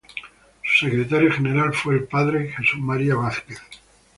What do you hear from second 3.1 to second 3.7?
Vázquez.